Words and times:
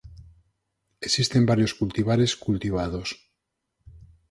Existen 1.07 1.45
varios 1.45 1.75
cultivares 1.75 2.35
cultivados. 2.35 3.09